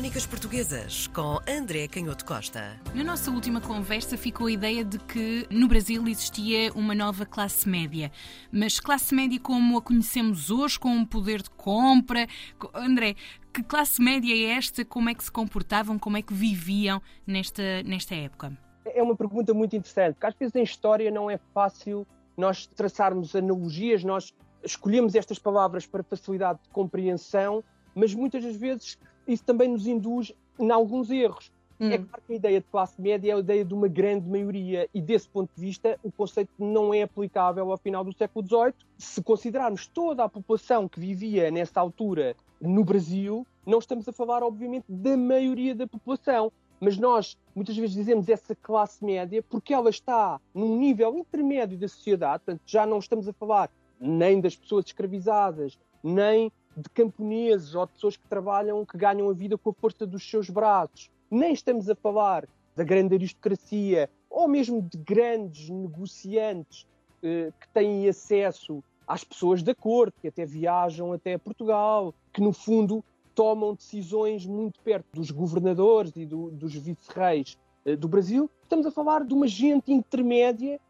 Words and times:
Crónicas 0.00 0.24
Portuguesas 0.24 1.06
com 1.08 1.38
André 1.46 1.86
Canhoto 1.86 2.24
Costa. 2.24 2.80
Na 2.94 3.04
nossa 3.04 3.30
última 3.30 3.60
conversa 3.60 4.16
ficou 4.16 4.46
a 4.46 4.50
ideia 4.50 4.82
de 4.82 4.98
que 4.98 5.46
no 5.50 5.68
Brasil 5.68 6.08
existia 6.08 6.72
uma 6.72 6.94
nova 6.94 7.26
classe 7.26 7.68
média. 7.68 8.10
Mas 8.50 8.80
classe 8.80 9.14
média 9.14 9.38
como 9.38 9.76
a 9.76 9.82
conhecemos 9.82 10.50
hoje, 10.50 10.80
com 10.80 10.88
um 10.88 11.04
poder 11.04 11.42
de 11.42 11.50
compra. 11.50 12.26
André, 12.72 13.14
que 13.52 13.62
classe 13.62 14.00
média 14.00 14.32
é 14.32 14.56
esta? 14.56 14.86
Como 14.86 15.10
é 15.10 15.14
que 15.14 15.22
se 15.22 15.30
comportavam? 15.30 15.98
Como 15.98 16.16
é 16.16 16.22
que 16.22 16.32
viviam 16.32 17.02
nesta, 17.26 17.82
nesta 17.82 18.14
época? 18.14 18.56
É 18.86 19.02
uma 19.02 19.14
pergunta 19.14 19.52
muito 19.52 19.76
interessante, 19.76 20.14
porque 20.14 20.26
às 20.28 20.34
vezes 20.34 20.54
em 20.54 20.62
história 20.62 21.10
não 21.10 21.30
é 21.30 21.38
fácil 21.52 22.06
nós 22.38 22.66
traçarmos 22.66 23.36
analogias, 23.36 24.02
nós 24.02 24.32
escolhemos 24.64 25.14
estas 25.14 25.38
palavras 25.38 25.86
para 25.86 26.02
facilidade 26.02 26.58
de 26.62 26.70
compreensão, 26.70 27.62
mas 27.94 28.14
muitas 28.14 28.42
das 28.42 28.56
vezes 28.56 28.98
isso 29.26 29.44
também 29.44 29.68
nos 29.68 29.86
induz 29.86 30.32
em 30.58 30.70
alguns 30.70 31.10
erros. 31.10 31.50
Hum. 31.80 31.90
É 31.90 31.98
claro 31.98 32.22
que 32.26 32.32
a 32.34 32.36
ideia 32.36 32.60
de 32.60 32.66
classe 32.66 33.00
média 33.00 33.32
é 33.32 33.34
a 33.34 33.38
ideia 33.38 33.64
de 33.64 33.72
uma 33.72 33.88
grande 33.88 34.28
maioria 34.28 34.86
e, 34.92 35.00
desse 35.00 35.26
ponto 35.28 35.50
de 35.54 35.60
vista, 35.60 35.98
o 36.02 36.12
conceito 36.12 36.50
não 36.58 36.92
é 36.92 37.02
aplicável 37.02 37.72
ao 37.72 37.78
final 37.78 38.04
do 38.04 38.12
século 38.12 38.46
XVIII. 38.46 38.74
Se 38.98 39.22
considerarmos 39.22 39.86
toda 39.86 40.22
a 40.22 40.28
população 40.28 40.86
que 40.86 41.00
vivia 41.00 41.50
nessa 41.50 41.80
altura 41.80 42.36
no 42.60 42.84
Brasil, 42.84 43.46
não 43.64 43.78
estamos 43.78 44.06
a 44.06 44.12
falar, 44.12 44.42
obviamente, 44.42 44.84
da 44.88 45.16
maioria 45.16 45.74
da 45.74 45.86
população. 45.86 46.52
Mas 46.78 46.98
nós 46.98 47.36
muitas 47.54 47.76
vezes 47.76 47.94
dizemos 47.94 48.28
essa 48.28 48.54
classe 48.54 49.04
média 49.04 49.42
porque 49.48 49.72
ela 49.72 49.90
está 49.90 50.38
num 50.54 50.78
nível 50.78 51.16
intermédio 51.16 51.78
da 51.78 51.88
sociedade, 51.88 52.42
portanto, 52.44 52.62
já 52.66 52.86
não 52.86 52.98
estamos 52.98 53.28
a 53.28 53.32
falar 53.32 53.70
nem 53.98 54.40
das 54.40 54.56
pessoas 54.56 54.86
escravizadas, 54.86 55.78
nem 56.02 56.50
de 56.76 56.88
camponeses 56.90 57.74
ou 57.74 57.86
de 57.86 57.92
pessoas 57.92 58.16
que 58.16 58.26
trabalham, 58.28 58.84
que 58.84 58.96
ganham 58.96 59.28
a 59.28 59.32
vida 59.32 59.58
com 59.58 59.70
a 59.70 59.74
força 59.74 60.06
dos 60.06 60.28
seus 60.28 60.48
braços. 60.48 61.10
Nem 61.30 61.52
estamos 61.52 61.88
a 61.88 61.94
falar 61.94 62.46
da 62.76 62.84
grande 62.84 63.14
aristocracia 63.14 64.08
ou 64.28 64.48
mesmo 64.48 64.80
de 64.80 64.96
grandes 64.98 65.68
negociantes 65.68 66.86
eh, 67.22 67.52
que 67.60 67.68
têm 67.68 68.08
acesso 68.08 68.82
às 69.06 69.24
pessoas 69.24 69.62
da 69.62 69.74
corte, 69.74 70.20
que 70.20 70.28
até 70.28 70.46
viajam 70.46 71.12
até 71.12 71.36
Portugal, 71.36 72.14
que 72.32 72.40
no 72.40 72.52
fundo 72.52 73.04
tomam 73.34 73.74
decisões 73.74 74.46
muito 74.46 74.78
perto 74.80 75.06
dos 75.12 75.30
governadores 75.30 76.12
e 76.16 76.24
do, 76.24 76.50
dos 76.50 76.74
vice-reis 76.74 77.58
eh, 77.84 77.96
do 77.96 78.08
Brasil. 78.08 78.48
Estamos 78.62 78.86
a 78.86 78.90
falar 78.90 79.24
de 79.24 79.34
uma 79.34 79.48
gente 79.48 79.92
intermédia 79.92 80.80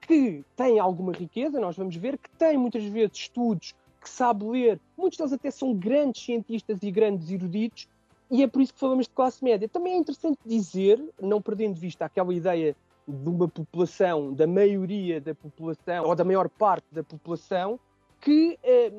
que 0.00 0.44
tem 0.56 0.78
alguma 0.78 1.12
riqueza, 1.12 1.60
nós 1.60 1.76
vamos 1.76 1.96
ver, 1.96 2.18
que 2.18 2.30
tem 2.30 2.56
muitas 2.58 2.84
vezes 2.84 3.16
estudos 3.16 3.74
que 4.00 4.08
sabe 4.08 4.44
ler. 4.44 4.80
Muitos 4.96 5.18
deles 5.18 5.32
até 5.32 5.50
são 5.50 5.74
grandes 5.74 6.22
cientistas 6.24 6.78
e 6.82 6.90
grandes 6.90 7.30
eruditos, 7.30 7.88
e 8.30 8.42
é 8.42 8.46
por 8.46 8.62
isso 8.62 8.72
que 8.72 8.80
falamos 8.80 9.06
de 9.06 9.12
classe 9.12 9.42
média. 9.42 9.68
Também 9.68 9.94
é 9.94 9.96
interessante 9.96 10.38
dizer, 10.46 11.02
não 11.20 11.42
perdendo 11.42 11.74
de 11.74 11.80
vista 11.80 12.04
aquela 12.04 12.32
ideia 12.32 12.76
de 13.06 13.28
uma 13.28 13.48
população, 13.48 14.32
da 14.32 14.46
maioria 14.46 15.20
da 15.20 15.34
população, 15.34 16.04
ou 16.04 16.14
da 16.14 16.24
maior 16.24 16.48
parte 16.48 16.86
da 16.92 17.02
população, 17.02 17.78
que 18.20 18.58
é, 18.62 18.92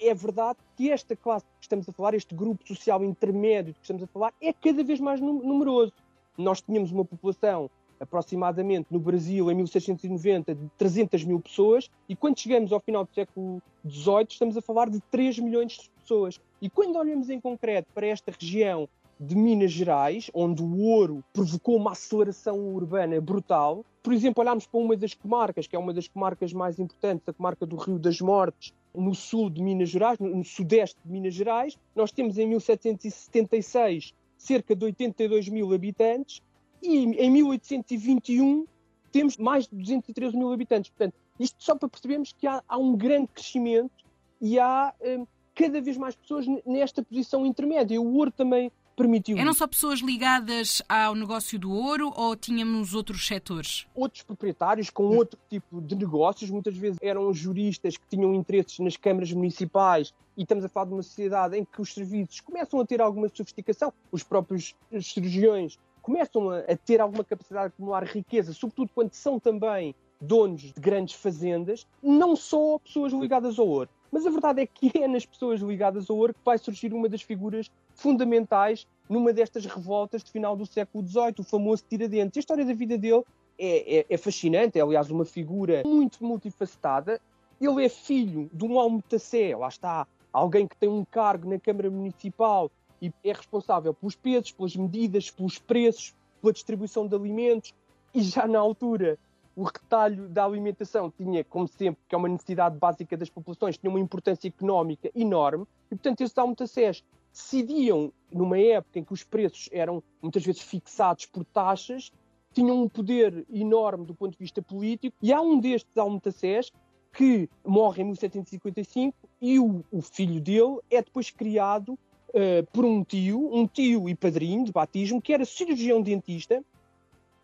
é 0.00 0.14
verdade 0.14 0.58
que 0.76 0.90
esta 0.90 1.16
classe 1.16 1.44
que 1.58 1.64
estamos 1.64 1.88
a 1.88 1.92
falar, 1.92 2.14
este 2.14 2.34
grupo 2.34 2.66
social 2.66 3.02
intermédio 3.02 3.74
que 3.74 3.80
estamos 3.82 4.02
a 4.02 4.06
falar, 4.06 4.32
é 4.40 4.52
cada 4.52 4.84
vez 4.84 5.00
mais 5.00 5.20
numeroso. 5.20 5.92
Nós 6.38 6.60
tínhamos 6.60 6.92
uma 6.92 7.04
população 7.04 7.68
aproximadamente 8.00 8.86
no 8.90 8.98
Brasil, 8.98 9.50
em 9.50 9.54
1690, 9.54 10.54
de 10.54 10.68
300 10.78 11.24
mil 11.24 11.40
pessoas, 11.40 11.90
e 12.08 12.16
quando 12.16 12.38
chegamos 12.38 12.72
ao 12.72 12.80
final 12.80 13.04
do 13.04 13.14
século 13.14 13.62
XVIII, 13.88 14.26
estamos 14.30 14.56
a 14.56 14.62
falar 14.62 14.88
de 14.88 15.00
3 15.10 15.38
milhões 15.38 15.72
de 15.72 15.90
pessoas. 16.00 16.40
E 16.60 16.70
quando 16.70 16.96
olhamos 16.96 17.30
em 17.30 17.40
concreto 17.40 17.88
para 17.94 18.06
esta 18.06 18.30
região 18.30 18.88
de 19.18 19.34
Minas 19.34 19.72
Gerais, 19.72 20.30
onde 20.34 20.62
o 20.62 20.78
ouro 20.78 21.24
provocou 21.32 21.76
uma 21.76 21.92
aceleração 21.92 22.58
urbana 22.74 23.20
brutal, 23.20 23.84
por 24.02 24.12
exemplo, 24.12 24.42
olharmos 24.42 24.66
para 24.66 24.78
uma 24.78 24.96
das 24.96 25.14
comarcas, 25.14 25.66
que 25.66 25.74
é 25.74 25.78
uma 25.78 25.92
das 25.92 26.06
comarcas 26.06 26.52
mais 26.52 26.78
importantes, 26.78 27.28
a 27.28 27.32
comarca 27.32 27.66
do 27.66 27.76
Rio 27.76 27.98
das 27.98 28.20
Mortes, 28.20 28.72
no 28.94 29.14
sul 29.14 29.50
de 29.50 29.62
Minas 29.62 29.88
Gerais, 29.88 30.18
no 30.18 30.44
sudeste 30.44 30.96
de 31.04 31.10
Minas 31.10 31.34
Gerais, 31.34 31.78
nós 31.94 32.12
temos 32.12 32.38
em 32.38 32.46
1776 32.46 34.14
cerca 34.38 34.76
de 34.76 34.84
82 34.84 35.48
mil 35.48 35.72
habitantes 35.72 36.42
e 36.82 36.96
em 36.96 37.30
1821 37.30 38.66
temos 39.12 39.36
mais 39.36 39.66
de 39.66 39.76
213 39.76 40.36
mil 40.36 40.52
habitantes. 40.52 40.90
Portanto, 40.90 41.14
isto 41.38 41.62
só 41.62 41.74
para 41.74 41.88
percebermos 41.88 42.32
que 42.32 42.46
há, 42.46 42.62
há 42.68 42.76
um 42.78 42.96
grande 42.96 43.28
crescimento 43.28 44.04
e 44.40 44.58
há 44.58 44.94
um, 45.00 45.26
cada 45.54 45.80
vez 45.80 45.96
mais 45.96 46.14
pessoas 46.14 46.46
nesta 46.66 47.02
posição 47.02 47.46
intermédia. 47.46 48.00
O 48.00 48.14
ouro 48.14 48.30
também 48.30 48.70
permitiu. 48.96 49.36
Eram 49.36 49.52
só 49.52 49.66
pessoas 49.66 50.00
ligadas 50.00 50.82
ao 50.88 51.14
negócio 51.14 51.58
do 51.58 51.70
ouro 51.70 52.12
ou 52.16 52.34
tínhamos 52.34 52.94
outros 52.94 53.26
setores? 53.26 53.86
Outros 53.94 54.22
proprietários 54.22 54.90
com 54.90 55.04
outro 55.04 55.38
tipo 55.48 55.80
de 55.80 55.94
negócios, 55.94 56.50
muitas 56.50 56.76
vezes 56.76 56.98
eram 57.02 57.32
juristas 57.32 57.96
que 57.96 58.06
tinham 58.08 58.34
interesses 58.34 58.78
nas 58.78 58.96
câmaras 58.96 59.32
municipais 59.32 60.14
e 60.36 60.42
estamos 60.42 60.64
a 60.64 60.68
falar 60.68 60.86
de 60.86 60.92
uma 60.94 61.02
sociedade 61.02 61.56
em 61.56 61.64
que 61.64 61.80
os 61.80 61.92
serviços 61.92 62.40
começam 62.40 62.80
a 62.80 62.86
ter 62.86 63.00
alguma 63.00 63.28
sofisticação. 63.28 63.92
Os 64.10 64.22
próprios 64.22 64.74
cirurgiões 65.02 65.78
começam 66.06 66.50
a, 66.50 66.62
ter 66.76 67.00
alguma 67.00 67.24
capacidade 67.24 67.70
de 67.70 67.74
acumular 67.74 68.04
riqueza, 68.04 68.52
sobretudo 68.52 68.92
quando 68.94 69.12
são 69.12 69.40
também 69.40 69.92
donos 70.20 70.62
de 70.62 70.80
grandes 70.80 71.16
fazendas, 71.16 71.84
não 72.00 72.36
só 72.36 72.78
pessoas 72.78 73.12
ligadas 73.12 73.58
ao 73.58 73.66
ouro. 73.66 73.90
Mas 74.12 74.24
a 74.24 74.30
verdade 74.30 74.62
é 74.62 74.66
que 74.66 74.92
é 75.02 75.08
nas 75.08 75.26
pessoas 75.26 75.60
ligadas 75.60 76.08
ao 76.08 76.16
ouro 76.16 76.32
que 76.32 76.40
vai 76.44 76.58
surgir 76.58 76.94
uma 76.94 77.08
das 77.08 77.22
figuras 77.22 77.68
fundamentais 77.92 78.86
numa 79.08 79.32
destas 79.32 79.66
revoltas 79.66 80.22
de 80.22 80.30
final 80.30 80.56
do 80.56 80.64
século 80.64 81.04
XVIII, 81.04 81.34
o 81.40 81.42
famoso 81.42 81.82
Tiradentes. 81.90 82.36
A 82.36 82.40
história 82.40 82.64
da 82.64 82.72
vida 82.72 82.96
dele 82.96 83.24
é, 83.58 83.98
é, 83.98 84.06
é 84.08 84.16
fascinante, 84.16 84.78
é 84.78 84.82
aliás 84.82 85.10
uma 85.10 85.24
figura 85.24 85.82
muito 85.84 86.24
multifacetada. 86.24 87.20
Ele 87.60 87.84
é 87.84 87.88
filho 87.88 88.48
de 88.52 88.64
um 88.64 88.78
almotacé, 88.78 89.56
lá 89.56 89.66
está, 89.66 90.06
alguém 90.32 90.68
que 90.68 90.76
tem 90.76 90.88
um 90.88 91.04
cargo 91.04 91.50
na 91.50 91.58
Câmara 91.58 91.90
Municipal 91.90 92.70
e 93.06 93.28
é 93.28 93.32
responsável 93.32 93.92
pelos 93.94 94.14
pesos, 94.14 94.52
pelas 94.52 94.76
medidas, 94.76 95.30
pelos 95.30 95.58
preços, 95.58 96.14
pela 96.40 96.52
distribuição 96.52 97.06
de 97.06 97.14
alimentos. 97.14 97.74
E 98.14 98.22
já 98.22 98.46
na 98.46 98.58
altura 98.58 99.18
o 99.54 99.64
retalho 99.64 100.28
da 100.28 100.44
alimentação 100.44 101.10
tinha, 101.10 101.42
como 101.42 101.66
sempre, 101.66 102.02
que 102.06 102.14
é 102.14 102.18
uma 102.18 102.28
necessidade 102.28 102.76
básica 102.78 103.16
das 103.16 103.30
populações, 103.30 103.78
tinha 103.78 103.88
uma 103.88 103.98
importância 103.98 104.46
económica 104.46 105.10
enorme 105.14 105.66
e, 105.86 105.96
portanto, 105.96 106.20
esses 106.20 106.36
almotacés 106.36 107.02
decidiam, 107.32 108.12
numa 108.30 108.58
época 108.58 108.98
em 108.98 109.04
que 109.04 109.12
os 109.14 109.24
preços 109.24 109.68
eram 109.72 110.02
muitas 110.20 110.44
vezes 110.44 110.60
fixados 110.60 111.24
por 111.26 111.42
taxas, 111.44 112.12
tinham 112.52 112.82
um 112.82 112.88
poder 112.88 113.46
enorme 113.50 114.04
do 114.04 114.14
ponto 114.14 114.32
de 114.32 114.38
vista 114.38 114.60
político. 114.62 115.16
E 115.22 115.32
há 115.32 115.40
um 115.40 115.58
destes 115.58 115.96
almotacés 115.96 116.70
que 117.12 117.48
morre 117.64 118.02
em 118.02 118.06
1755 118.06 119.16
e 119.40 119.58
o, 119.58 119.82
o 119.90 120.02
filho 120.02 120.40
dele 120.40 120.80
é 120.90 121.02
depois 121.02 121.30
criado 121.30 121.98
uh, 122.30 122.66
por 122.72 122.84
um 122.84 123.02
tio, 123.04 123.54
um 123.54 123.66
tio 123.66 124.08
e 124.08 124.14
padrinho 124.14 124.64
de 124.64 124.72
batismo, 124.72 125.20
que 125.20 125.32
era 125.32 125.44
cirurgião 125.44 126.00
dentista 126.00 126.62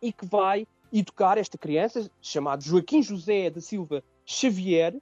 e 0.00 0.12
que 0.12 0.26
vai 0.26 0.66
educar 0.92 1.38
esta 1.38 1.56
criança, 1.56 2.10
chamado 2.20 2.62
Joaquim 2.62 3.02
José 3.02 3.48
da 3.48 3.60
Silva 3.60 4.02
Xavier, 4.26 4.94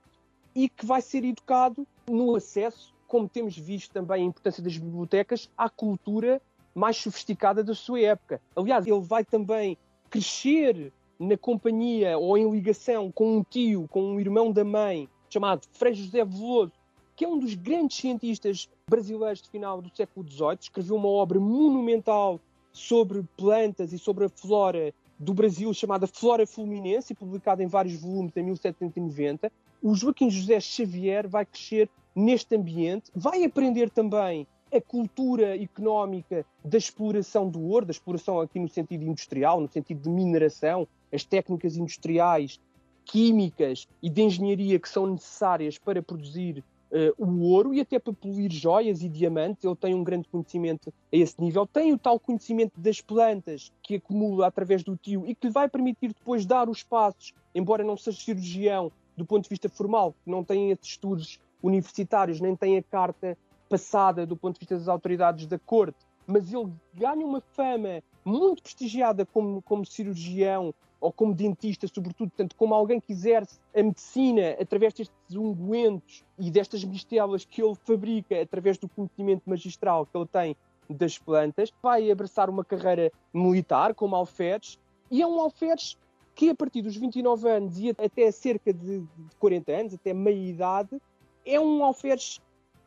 e 0.55 0.69
que 0.69 0.87
vai 0.87 1.01
ser 1.01 1.25
educado 1.25 1.87
no 2.09 2.35
acesso, 2.35 2.95
como 3.07 3.29
temos 3.29 3.57
visto 3.57 3.93
também 3.93 4.23
a 4.23 4.27
importância 4.27 4.63
das 4.63 4.77
bibliotecas, 4.77 5.51
à 5.57 5.69
cultura 5.69 6.41
mais 6.75 6.97
sofisticada 6.97 7.65
da 7.65 7.75
sua 7.75 8.01
época. 8.01 8.41
Aliás, 8.55 8.87
ele 8.87 9.01
vai 9.01 9.25
também 9.25 9.77
crescer 10.09 10.93
na 11.19 11.37
companhia 11.37 12.17
ou 12.17 12.37
em 12.39 12.51
ligação 12.51 13.11
com 13.11 13.39
um 13.39 13.43
tio, 13.43 13.87
com 13.89 14.15
um 14.15 14.21
irmão 14.21 14.53
da 14.53 14.65
mãe, 14.65 15.09
chamado 15.29 15.67
Frei 15.73 15.95
José 15.95 16.25
Veloso, 16.25 16.73
que 17.21 17.25
é 17.27 17.29
um 17.29 17.39
dos 17.39 17.55
grandes 17.55 17.99
cientistas 17.99 18.67
brasileiros 18.89 19.43
de 19.43 19.51
final 19.51 19.83
do 19.83 19.95
século 19.95 20.27
XVIII, 20.27 20.57
escreveu 20.59 20.97
uma 20.97 21.09
obra 21.09 21.39
monumental 21.39 22.41
sobre 22.73 23.23
plantas 23.37 23.93
e 23.93 23.99
sobre 23.99 24.25
a 24.25 24.31
flora 24.31 24.95
do 25.19 25.35
Brasil, 25.35 25.75
chamada 25.75 26.07
Flora 26.07 26.47
Fluminense, 26.47 27.15
publicada 27.15 27.63
em 27.63 27.67
vários 27.67 28.01
volumes 28.01 28.35
em 28.39 28.43
1790. 28.43 29.53
O 29.83 29.95
Joaquim 29.95 30.31
José 30.31 30.59
Xavier 30.61 31.29
vai 31.29 31.45
crescer 31.45 31.91
neste 32.17 32.57
ambiente, 32.57 33.11
vai 33.15 33.45
aprender 33.45 33.91
também 33.91 34.47
a 34.75 34.81
cultura 34.81 35.63
económica 35.63 36.47
da 36.65 36.79
exploração 36.79 37.51
do 37.51 37.61
ouro, 37.61 37.85
da 37.85 37.93
exploração 37.93 38.41
aqui 38.41 38.59
no 38.59 38.69
sentido 38.71 39.05
industrial, 39.05 39.61
no 39.61 39.71
sentido 39.71 40.01
de 40.01 40.09
mineração, 40.09 40.89
as 41.13 41.23
técnicas 41.23 41.77
industriais, 41.77 42.59
químicas 43.05 43.87
e 44.03 44.09
de 44.09 44.23
engenharia 44.23 44.79
que 44.79 44.89
são 44.89 45.07
necessárias 45.07 45.77
para 45.77 46.03
produzir 46.03 46.65
uh, 46.91 47.25
o 47.25 47.43
ouro 47.43 47.75
e 47.75 47.81
até 47.81 47.99
para 47.99 48.13
polir 48.13 48.51
joias 48.51 49.03
e 49.03 49.09
diamantes. 49.09 49.65
Ele 49.65 49.77
tem 49.77 49.95
um 49.95 50.05
grande 50.05 50.29
conhecimento 50.29 50.93
a 51.13 51.17
esse 51.17 51.41
nível. 51.41 51.67
Tem 51.67 51.93
o 51.93 51.99
tal 51.99 52.19
conhecimento 52.19 52.81
das 52.81 53.01
plantas 53.01 53.73
que 53.83 53.97
acumula 53.97 54.47
através 54.47 54.83
do 54.83 54.97
tio 54.97 55.25
e 55.27 55.35
que 55.35 55.47
lhe 55.47 55.53
vai 55.53 55.69
permitir 55.69 56.09
depois 56.09 56.47
dar 56.47 56.69
os 56.69 56.83
passos, 56.83 57.33
embora 57.55 57.85
não 57.85 57.97
seja 57.97 58.21
cirurgião 58.21 58.93
do 59.17 59.27
ponto 59.27 59.43
de 59.43 59.51
vista 59.51 59.69
formal, 59.69 60.15
não 60.25 60.43
tem 60.43 60.71
esses 60.71 60.93
estudos 60.93 61.39
universitários, 61.63 62.41
nem 62.41 62.57
tem 62.57 62.79
a 62.79 62.83
carta 62.83 63.37
passada 63.69 64.25
do 64.25 64.37
ponto 64.37 64.55
de 64.55 64.61
vista 64.61 64.79
das 64.79 64.89
autoridades 64.89 65.47
da 65.47 65.59
corte 65.59 65.99
mas 66.31 66.53
ele 66.53 66.73
ganha 66.95 67.27
uma 67.27 67.41
fama 67.41 68.03
muito 68.25 68.63
prestigiada 68.63 69.27
como, 69.27 69.61
como 69.63 69.85
cirurgião 69.85 70.73
ou 71.01 71.11
como 71.11 71.35
dentista, 71.35 71.89
sobretudo, 71.89 72.31
tanto 72.37 72.55
como 72.55 72.75
alguém 72.75 73.01
que 73.01 73.13
exerce 73.13 73.59
a 73.75 73.83
medicina 73.83 74.57
através 74.61 74.93
destes 74.93 75.35
ungüentos 75.35 76.25
e 76.39 76.51
destas 76.51 76.85
mistelas 76.85 77.45
que 77.45 77.63
ele 77.63 77.75
fabrica 77.85 78.41
através 78.41 78.77
do 78.77 78.89
conhecimento 78.89 79.43
magistral 79.47 80.07
que 80.07 80.17
ele 80.17 80.27
tem 80.27 80.57
das 80.89 81.17
plantas, 81.17 81.73
vai 81.83 82.11
abraçar 82.11 82.51
uma 82.51 82.65
carreira 82.65 83.11
militar 83.33 83.95
como 83.95 84.15
alferes 84.17 84.79
e 85.11 85.23
é 85.23 85.27
um 85.27 85.41
alferes 85.41 85.97
que 86.35 86.51
a 86.51 86.55
partir 86.55 86.83
dos 86.83 86.97
29 86.97 87.49
anos 87.49 87.79
e 87.79 87.91
até 87.91 88.31
cerca 88.31 88.73
de 88.73 89.05
40 89.39 89.73
anos, 89.73 89.95
até 89.95 90.13
meia 90.13 90.51
idade, 90.51 91.01
é 91.45 91.61
um 91.61 91.85
alferes 91.85 92.41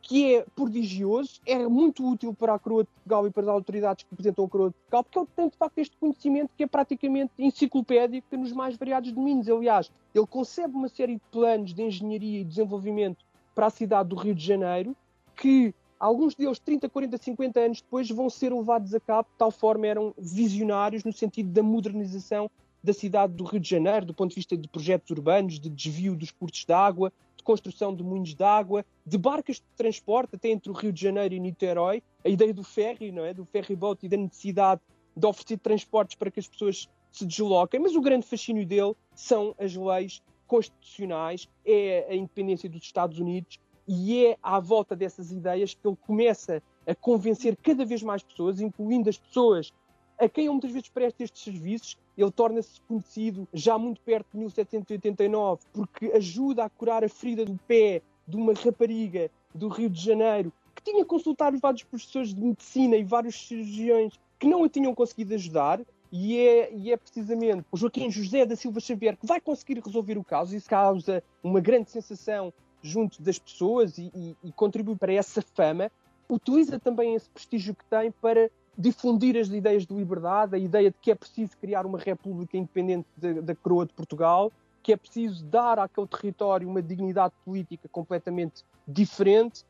que 0.04 0.34
é 0.34 0.46
prodigioso, 0.54 1.40
é 1.46 1.66
muito 1.66 2.06
útil 2.06 2.34
para 2.34 2.54
a 2.54 2.58
coroa 2.58 2.84
de 2.84 2.90
Portugal 2.90 3.26
e 3.26 3.30
para 3.30 3.42
as 3.44 3.48
autoridades 3.48 4.04
que 4.04 4.10
representam 4.10 4.44
a 4.44 4.48
coroa 4.48 4.68
de 4.68 4.74
Portugal, 4.74 5.02
porque 5.04 5.18
ele 5.18 5.28
tem 5.34 5.48
de 5.48 5.56
facto 5.56 5.78
este 5.78 5.96
conhecimento 5.96 6.50
que 6.56 6.62
é 6.62 6.66
praticamente 6.66 7.32
enciclopédico 7.38 8.36
nos 8.36 8.52
mais 8.52 8.76
variados 8.76 9.10
domínios. 9.10 9.48
Aliás, 9.48 9.90
ele 10.14 10.26
concebe 10.26 10.76
uma 10.76 10.88
série 10.88 11.14
de 11.14 11.22
planos 11.32 11.72
de 11.72 11.82
engenharia 11.82 12.40
e 12.40 12.44
desenvolvimento 12.44 13.24
para 13.54 13.66
a 13.66 13.70
cidade 13.70 14.10
do 14.10 14.16
Rio 14.16 14.34
de 14.34 14.44
Janeiro, 14.44 14.94
que 15.34 15.74
alguns 15.98 16.34
deles, 16.34 16.58
30, 16.58 16.86
40, 16.86 17.16
50 17.16 17.60
anos 17.60 17.80
depois, 17.80 18.10
vão 18.10 18.28
ser 18.28 18.52
levados 18.52 18.94
a 18.94 19.00
cabo, 19.00 19.26
de 19.32 19.38
tal 19.38 19.50
forma 19.50 19.86
eram 19.86 20.14
visionários 20.18 21.02
no 21.02 21.14
sentido 21.14 21.48
da 21.50 21.62
modernização 21.62 22.50
da 22.82 22.92
cidade 22.92 23.32
do 23.32 23.44
Rio 23.44 23.60
de 23.60 23.70
Janeiro, 23.70 24.04
do 24.04 24.12
ponto 24.12 24.30
de 24.30 24.36
vista 24.36 24.54
de 24.54 24.68
projetos 24.68 25.10
urbanos, 25.10 25.58
de 25.58 25.70
desvio 25.70 26.14
dos 26.14 26.30
cursos 26.30 26.66
de 26.66 26.72
água, 26.74 27.10
construção 27.44 27.94
de 27.94 28.02
moinhos 28.02 28.34
de 28.34 28.42
água, 28.42 28.84
de 29.06 29.16
barcas 29.16 29.56
de 29.56 29.76
transporte 29.76 30.34
até 30.34 30.48
entre 30.48 30.70
o 30.70 30.74
Rio 30.74 30.92
de 30.92 31.00
Janeiro 31.00 31.34
e 31.34 31.40
Niterói, 31.40 32.02
a 32.24 32.28
ideia 32.28 32.52
do 32.52 32.64
ferry, 32.64 33.12
não 33.12 33.24
é? 33.24 33.32
do 33.32 33.44
ferry 33.44 33.76
boat 33.76 34.04
e 34.04 34.08
da 34.08 34.16
necessidade 34.16 34.80
de 35.16 35.26
oferecer 35.26 35.58
transportes 35.58 36.16
para 36.16 36.30
que 36.30 36.40
as 36.40 36.48
pessoas 36.48 36.88
se 37.12 37.24
desloquem, 37.24 37.78
mas 37.78 37.94
o 37.94 38.00
grande 38.00 38.26
fascínio 38.26 38.66
dele 38.66 38.94
são 39.14 39.54
as 39.58 39.76
leis 39.76 40.20
constitucionais, 40.46 41.48
é 41.64 42.06
a 42.10 42.14
independência 42.14 42.68
dos 42.68 42.82
Estados 42.82 43.18
Unidos 43.20 43.60
e 43.86 44.26
é 44.26 44.38
à 44.42 44.58
volta 44.58 44.96
dessas 44.96 45.30
ideias 45.30 45.74
que 45.74 45.86
ele 45.86 45.96
começa 45.96 46.62
a 46.86 46.94
convencer 46.94 47.56
cada 47.56 47.84
vez 47.84 48.02
mais 48.02 48.22
pessoas, 48.22 48.60
incluindo 48.60 49.08
as 49.08 49.18
pessoas 49.18 49.72
a 50.18 50.28
quem 50.28 50.44
ele 50.44 50.52
muitas 50.52 50.70
vezes 50.70 50.88
presta 50.88 51.22
estes 51.22 51.42
serviços, 51.42 51.98
ele 52.16 52.30
torna-se 52.30 52.80
conhecido 52.82 53.48
já 53.52 53.78
muito 53.78 54.00
perto 54.00 54.26
de 54.32 54.38
1789 54.38 55.62
porque 55.72 56.06
ajuda 56.14 56.64
a 56.64 56.70
curar 56.70 57.04
a 57.04 57.08
ferida 57.08 57.44
do 57.44 57.58
pé 57.66 58.02
de 58.26 58.36
uma 58.36 58.52
rapariga 58.54 59.30
do 59.54 59.68
Rio 59.68 59.90
de 59.90 60.00
Janeiro 60.00 60.52
que 60.74 60.82
tinha 60.82 61.04
consultado 61.04 61.58
vários 61.58 61.82
professores 61.82 62.34
de 62.34 62.40
medicina 62.40 62.96
e 62.96 63.04
vários 63.04 63.46
cirurgiões 63.46 64.18
que 64.38 64.46
não 64.46 64.64
a 64.64 64.68
tinham 64.68 64.94
conseguido 64.94 65.34
ajudar. 65.34 65.80
E 66.12 66.38
é, 66.38 66.72
e 66.72 66.92
é 66.92 66.96
precisamente 66.96 67.64
o 67.72 67.76
Joaquim 67.76 68.08
José 68.08 68.46
da 68.46 68.54
Silva 68.54 68.78
Xavier 68.78 69.16
que 69.16 69.26
vai 69.26 69.40
conseguir 69.40 69.80
resolver 69.84 70.16
o 70.16 70.22
caso. 70.22 70.54
Isso 70.54 70.68
causa 70.68 71.24
uma 71.42 71.60
grande 71.60 71.90
sensação 71.90 72.52
junto 72.80 73.20
das 73.20 73.38
pessoas 73.38 73.98
e, 73.98 74.12
e, 74.14 74.36
e 74.44 74.52
contribui 74.52 74.94
para 74.94 75.12
essa 75.12 75.42
fama. 75.42 75.90
Utiliza 76.28 76.78
também 76.78 77.14
esse 77.14 77.28
prestígio 77.28 77.74
que 77.74 77.84
tem 77.84 78.10
para 78.10 78.50
difundir 78.76 79.36
as 79.36 79.48
ideias 79.48 79.86
de 79.86 79.94
liberdade, 79.94 80.56
a 80.56 80.58
ideia 80.58 80.90
de 80.90 80.96
que 81.00 81.10
é 81.10 81.14
preciso 81.14 81.56
criar 81.58 81.86
uma 81.86 81.98
república 81.98 82.56
independente 82.56 83.06
da, 83.16 83.54
coroa 83.54 83.86
de 83.86 83.92
Portugal, 83.92 84.50
que 84.82 84.92
é 84.92 84.96
preciso 84.96 85.44
dar 85.44 85.78
àquele 85.78 86.06
território 86.06 86.68
uma 86.68 86.82
dignidade 86.82 87.32
política 87.44 87.88
completamente 87.88 88.64
diferente 88.86 89.64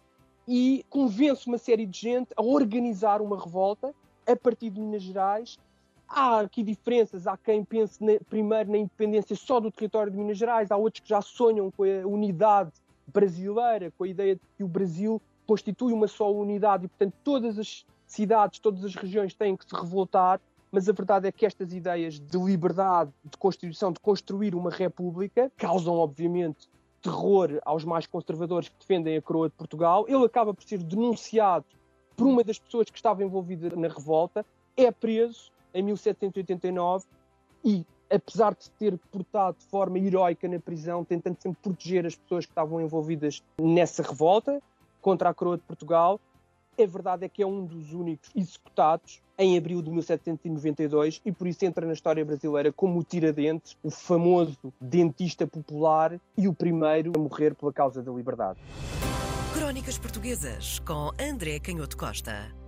e 0.48 0.84
convence 0.90 1.46
uma 1.46 1.58
série 1.58 1.86
de 1.86 1.98
gente 1.98 2.28
a 2.36 2.42
organizar 2.42 3.20
uma 3.20 3.38
revolta 3.38 3.94
a 4.26 4.36
partir 4.36 4.70
de 4.70 4.80
Minas 4.80 5.02
Gerais. 5.02 5.58
Há 6.08 6.40
aqui 6.40 6.62
diferenças, 6.62 7.26
há 7.26 7.36
quem 7.36 7.64
pense 7.64 8.02
na, 8.02 8.18
primeiro 8.28 8.70
na 8.70 8.78
independência 8.78 9.36
só 9.36 9.60
do 9.60 9.70
território 9.70 10.10
de 10.10 10.18
Minas 10.18 10.38
Gerais, 10.38 10.70
há 10.70 10.76
outros 10.76 11.00
que 11.00 11.08
já 11.08 11.20
sonham 11.20 11.70
com 11.70 11.84
a 11.84 12.06
unidade 12.06 12.72
brasileira, 13.06 13.92
com 13.96 14.04
a 14.04 14.08
ideia 14.08 14.34
de 14.34 14.40
que 14.56 14.64
o 14.64 14.68
Brasil 14.68 15.20
constitui 15.46 15.92
uma 15.92 16.08
só 16.08 16.32
unidade 16.32 16.86
e, 16.86 16.88
portanto, 16.88 17.14
todas 17.22 17.58
as 17.58 17.84
cidades, 18.06 18.58
todas 18.58 18.84
as 18.84 18.94
regiões 18.94 19.34
têm 19.34 19.56
que 19.56 19.64
se 19.64 19.74
revoltar, 19.74 20.40
mas 20.70 20.88
a 20.88 20.92
verdade 20.92 21.28
é 21.28 21.32
que 21.32 21.46
estas 21.46 21.72
ideias 21.72 22.18
de 22.18 22.38
liberdade, 22.38 23.12
de 23.24 23.36
constituição, 23.36 23.92
de 23.92 24.00
construir 24.00 24.54
uma 24.54 24.70
república, 24.70 25.50
causam, 25.56 25.94
obviamente, 25.94 26.68
terror 27.00 27.60
aos 27.64 27.84
mais 27.84 28.06
conservadores 28.06 28.68
que 28.68 28.78
defendem 28.78 29.16
a 29.16 29.22
coroa 29.22 29.48
de 29.48 29.54
Portugal. 29.54 30.06
Ele 30.08 30.24
acaba 30.24 30.54
por 30.54 30.64
ser 30.64 30.82
denunciado 30.82 31.66
por 32.16 32.26
uma 32.26 32.42
das 32.42 32.58
pessoas 32.58 32.88
que 32.88 32.96
estava 32.96 33.22
envolvida 33.22 33.74
na 33.76 33.88
revolta, 33.88 34.44
é 34.76 34.90
preso 34.90 35.52
em 35.72 35.82
1789 35.82 37.04
e, 37.64 37.84
apesar 38.10 38.54
de 38.54 38.70
ter 38.70 38.96
portado 39.10 39.58
de 39.58 39.66
forma 39.66 39.98
heroica 39.98 40.48
na 40.48 40.58
prisão, 40.58 41.04
tentando 41.04 41.36
sempre 41.40 41.60
proteger 41.62 42.06
as 42.06 42.14
pessoas 42.14 42.46
que 42.46 42.52
estavam 42.52 42.80
envolvidas 42.80 43.42
nessa 43.60 44.02
revolta 44.02 44.62
contra 45.04 45.28
a 45.28 45.34
coroa 45.34 45.58
de 45.58 45.62
Portugal, 45.64 46.18
a 46.80 46.86
verdade 46.86 47.26
é 47.26 47.28
que 47.28 47.42
é 47.42 47.46
um 47.46 47.66
dos 47.66 47.92
únicos 47.92 48.30
executados 48.34 49.20
em 49.36 49.58
abril 49.58 49.82
de 49.82 49.90
1792 49.90 51.20
e 51.26 51.30
por 51.30 51.46
isso 51.46 51.62
entra 51.62 51.86
na 51.86 51.92
história 51.92 52.24
brasileira 52.24 52.72
como 52.72 52.98
o 52.98 53.04
Tiradentes, 53.04 53.76
o 53.82 53.90
famoso 53.90 54.72
dentista 54.80 55.46
popular 55.46 56.18
e 56.38 56.48
o 56.48 56.54
primeiro 56.54 57.12
a 57.14 57.18
morrer 57.18 57.54
pela 57.54 57.72
causa 57.72 58.02
da 58.02 58.10
liberdade. 58.10 58.58
Crónicas 59.52 59.98
Portuguesas 59.98 60.78
com 60.80 61.10
André 61.20 61.60
Canhoto 61.60 61.98
Costa. 61.98 62.63